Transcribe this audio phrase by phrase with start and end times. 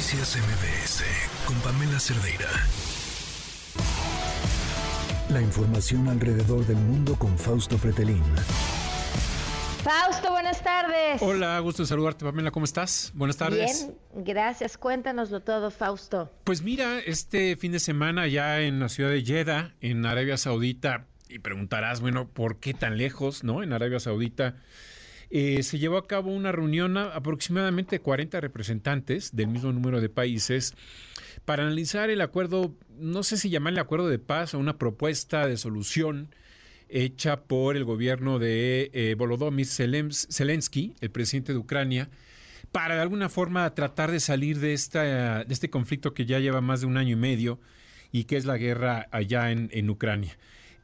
[0.00, 1.04] Noticias MBS
[1.44, 2.48] con Pamela Cerdeira.
[5.28, 8.22] La información alrededor del mundo con Fausto Pretelín.
[9.84, 11.20] Fausto, buenas tardes.
[11.20, 13.12] Hola, gusto de saludarte, Pamela, ¿cómo estás?
[13.14, 13.88] Buenas tardes.
[14.14, 14.78] Bien, gracias.
[14.78, 16.32] Cuéntanoslo todo, Fausto.
[16.44, 21.04] Pues mira, este fin de semana ya en la ciudad de Jeddah, en Arabia Saudita,
[21.28, 23.62] y preguntarás, bueno, ¿por qué tan lejos, no?
[23.62, 24.54] En Arabia Saudita
[25.30, 30.08] eh, se llevó a cabo una reunión a aproximadamente 40 representantes del mismo número de
[30.08, 30.74] países
[31.44, 35.56] para analizar el acuerdo, no sé si llamarle acuerdo de paz o una propuesta de
[35.56, 36.34] solución
[36.88, 42.10] hecha por el gobierno de eh, Volodymyr Zelensky, el presidente de Ucrania,
[42.72, 46.80] para de alguna forma tratar de salir de, esta, este conflicto que ya lleva más
[46.80, 47.60] de un año y medio
[48.12, 50.36] y que es la guerra allá en, Ucrania.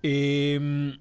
[0.03, 0.99] Em,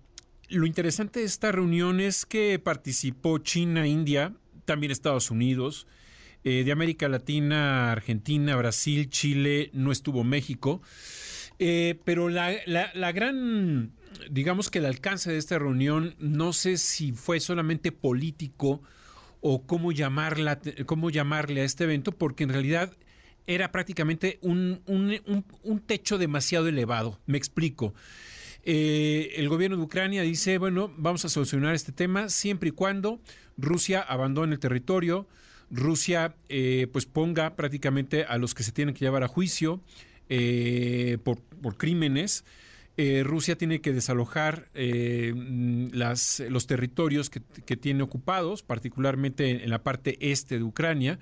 [0.49, 4.33] lo interesante de esta reunión es que participó China, India,
[4.65, 5.87] también Estados Unidos,
[6.43, 10.81] eh, de América Latina, Argentina, Brasil, Chile, no estuvo México.
[11.57, 13.91] Eh, pero la, la, gran,
[14.29, 18.81] digamos que el alcance de esta reunión, no sé si fue solamente político
[19.41, 22.91] o cómo, llamarla, cómo llamarle a este evento, porque en realidad
[23.47, 27.19] era prácticamente un, un, techo demasiado elevado.
[27.25, 27.93] Me explico.
[28.65, 33.19] Eh, el gobierno de Ucrania dice, bueno, vamos a solucionar este tema siempre y cuando
[33.57, 35.27] Rusia abandone el territorio,
[35.69, 39.81] Rusia eh, pues ponga prácticamente a los que se tienen que llevar a juicio,
[40.29, 41.39] eh, por,
[41.77, 42.45] crímenes.
[42.97, 45.33] Eh, Rusia tiene que desalojar eh,
[45.91, 47.41] las, los territorios que,
[47.77, 51.19] tiene ocupados, particularmente en, la parte este de Ucrania.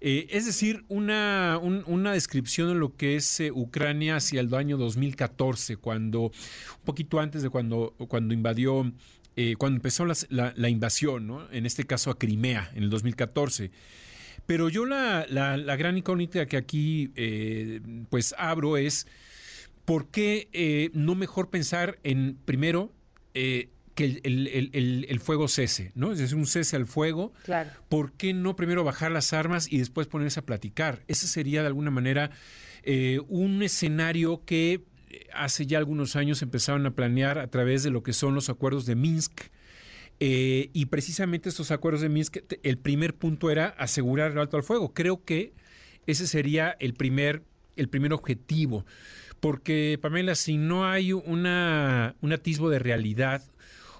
[0.00, 6.24] Es decir, una, una, descripción de lo que es Ucrania hacia el año 2014, cuando,
[6.24, 8.92] un poquito antes de cuando, cuando invadió,
[9.58, 11.50] cuando empezó la, invasión, ¿no?
[11.50, 13.70] en este caso a Crimea, en el 2014.
[14.46, 19.06] Pero yo la, la, gran incógnita que aquí eh, pues abro es
[19.84, 22.92] ¿por qué eh, no mejor pensar en primero
[23.34, 26.12] eh, que el, fuego cese, ¿no?
[26.12, 27.32] Es decir, un cese al fuego.
[27.44, 27.70] Claro.
[27.88, 31.02] ¿Por qué no primero bajar las armas y después ponerse a platicar?
[31.08, 32.30] Ese sería de alguna manera
[33.28, 34.82] un escenario que
[35.32, 38.84] hace ya algunos años empezaron a planear a través de lo que son los acuerdos
[38.84, 39.48] de Minsk,
[40.20, 44.62] eh, y precisamente estos acuerdos de Minsk, el primer punto era asegurar el alto al
[44.62, 44.94] fuego.
[44.94, 45.52] Creo que
[46.06, 47.42] ese sería el primer,
[47.76, 48.86] el primer objetivo.
[49.40, 53.42] Porque, Pamela, si no hay una, un atisbo de realidad,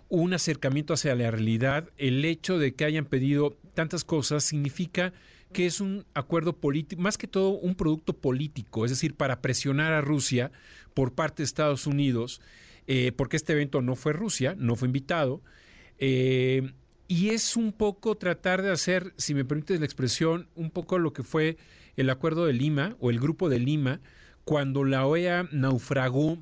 [0.09, 5.13] un acercamiento hacia la realidad, el hecho de que hayan pedido tantas cosas significa
[5.53, 9.93] que es un acuerdo político, más que todo un producto político, es decir, para presionar
[9.93, 10.51] a Rusia
[10.95, 12.41] por parte de Estados Unidos,
[12.87, 15.43] eh, porque este evento no fue Rusia, no fue invitado,
[15.99, 16.73] eh,
[17.07, 21.13] y es un poco tratar de hacer, si me permites la expresión, un poco lo
[21.13, 21.57] que fue
[21.97, 24.01] el Acuerdo de Lima o el Grupo de Lima,
[24.45, 26.39] cuando la OEA naufragó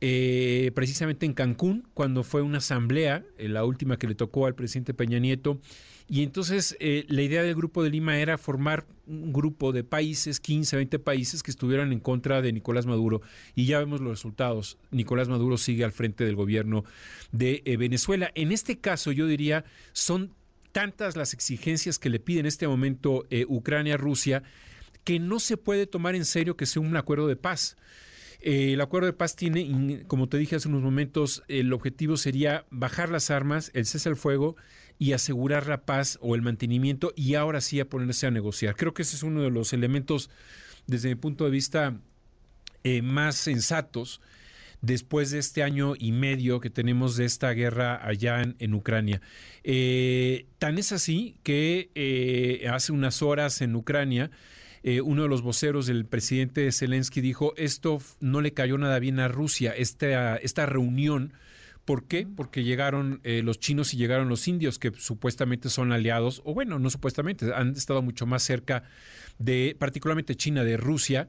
[0.00, 4.54] eh, precisamente en Cancún, cuando fue una asamblea, eh, la última que le tocó al
[4.54, 5.60] presidente Peña Nieto,
[6.06, 10.38] y entonces eh, la idea del Grupo de Lima era formar un grupo de países,
[10.38, 13.22] 15, 20 países que estuvieran en contra de Nicolás Maduro.
[13.54, 14.76] Y ya vemos los resultados.
[14.90, 16.84] Nicolás Maduro sigue al frente del gobierno
[17.32, 18.30] de eh, Venezuela.
[18.34, 20.34] En este caso, yo diría, son
[20.72, 24.42] tantas las exigencias que le pide en este momento eh, Ucrania Rusia
[25.04, 27.76] que no se puede tomar en serio que sea un acuerdo de paz.
[28.44, 33.08] El acuerdo de paz tiene, como te dije hace unos momentos, el objetivo sería bajar
[33.08, 34.56] las armas, el cese al fuego
[34.98, 38.76] y asegurar la paz o el mantenimiento y ahora sí a ponerse a negociar.
[38.76, 40.30] Creo que ese es uno de los elementos,
[40.86, 41.98] desde mi punto de vista,
[42.84, 44.20] eh, más sensatos
[44.82, 49.22] después de este año y medio que tenemos de esta guerra allá en, Ucrania.
[49.62, 54.30] Eh, tan es así que eh, hace unas horas en Ucrania,
[55.02, 59.28] uno de los voceros del presidente Zelensky dijo, esto no le cayó nada bien a
[59.28, 61.32] Rusia, esta, esta reunión
[61.84, 62.26] ¿Por qué?
[62.26, 66.78] Porque llegaron eh, los chinos y llegaron los indios, que supuestamente son aliados, o bueno,
[66.78, 68.84] no supuestamente, han estado mucho más cerca
[69.38, 71.28] de, particularmente China, de Rusia.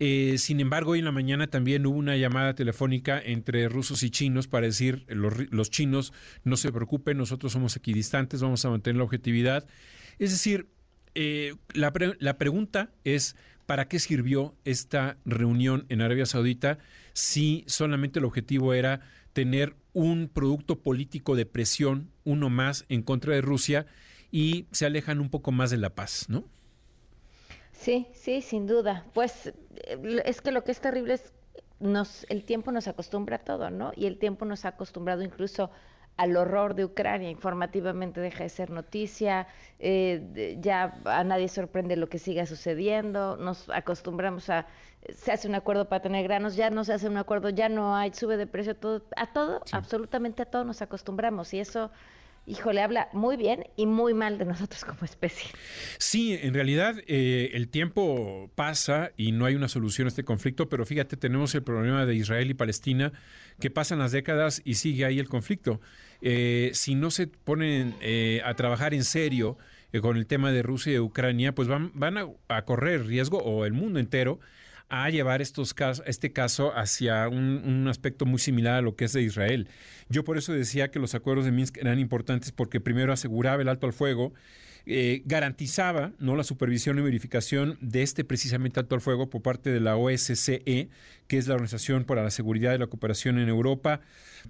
[0.00, 4.10] Eh, sin embargo, hoy en la mañana también hubo una llamada telefónica entre rusos y
[4.10, 6.12] chinos para decir, los, chinos,
[6.42, 9.66] no se preocupen, nosotros somos equidistantes, vamos a mantener la objetividad.
[10.18, 10.68] Es decir,
[11.14, 16.78] eh, la, la pregunta es, ¿para qué sirvió esta reunión en Arabia Saudita
[17.12, 19.00] si solamente el objetivo era
[19.32, 23.86] tener un producto político de presión, uno más, en contra de Rusia
[24.30, 26.44] y se alejan un poco más de la paz, ¿no?
[27.72, 29.04] Sí, sí, sin duda.
[29.14, 31.32] Pues eh, es que lo que es terrible es
[31.80, 33.92] nos, el tiempo nos acostumbra a todo, ¿no?
[33.94, 35.70] Y el tiempo nos ha acostumbrado incluso
[36.16, 37.30] al horror de Ucrania.
[37.30, 39.46] Informativamente deja de ser noticia,
[39.78, 44.66] eh, ya a nadie sorprende lo que siga sucediendo, nos acostumbramos a,
[45.14, 47.96] se hace un acuerdo para tener granos, ya no se hace un acuerdo, ya no
[47.96, 51.90] hay, sube de precio, todo, a todo, absolutamente a todo nos acostumbramos y eso
[52.46, 55.50] híjole, habla muy bien y muy mal de nosotros como especie.
[55.98, 60.68] Sí, en realidad eh, el tiempo pasa y no hay una solución a este conflicto,
[60.68, 63.12] pero fíjate, tenemos el problema de Israel y Palestina,
[63.60, 65.80] que pasan las décadas y sigue ahí el conflicto.
[66.20, 69.56] Eh, si no se ponen eh, a trabajar en serio
[70.02, 72.16] con el tema de Rusia y Ucrania, pues van, van
[72.48, 74.40] a correr riesgo, o el mundo entero,
[74.88, 75.74] a llevar estos
[76.06, 79.68] este caso hacia un, aspecto muy similar a lo que es de Israel.
[80.08, 83.68] Yo por eso decía que los acuerdos de Minsk eran importantes porque primero aseguraba el
[83.68, 84.32] alto al fuego,
[84.86, 86.36] eh, garantizaba ¿no?
[86.36, 90.90] la supervisión y verificación de este precisamente alto al fuego por parte de la OSCE,
[91.28, 94.00] que es la Organización para la Seguridad y la Cooperación en Europa,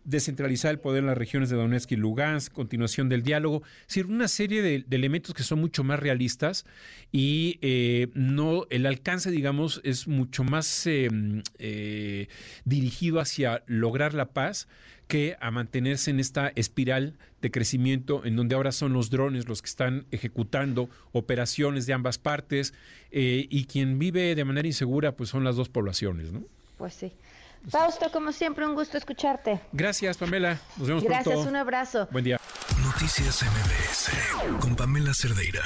[0.05, 4.07] descentralizar el poder en las regiones de Donetsk y Lugansk, continuación del diálogo, es decir,
[4.07, 6.65] una serie de, elementos que son mucho más realistas
[7.13, 12.29] y eh, no el alcance, digamos, es mucho más eh,
[12.65, 14.69] dirigido hacia lograr la paz
[15.07, 19.61] que a mantenerse en esta espiral de crecimiento en donde ahora son los drones los
[19.61, 22.73] que están ejecutando operaciones de ambas partes
[23.17, 26.43] eh, y quien vive de manera insegura pues son las dos poblaciones, ¿no?
[26.77, 27.13] Pues sí.
[27.69, 29.61] Fausto, como siempre, un gusto escucharte.
[29.73, 30.61] Gracias, Pamela.
[30.77, 32.09] Nos vemos Gracias, un abrazo.
[32.11, 32.41] Buen día.
[32.83, 35.63] Noticias MBS con Pamela Cerdeira.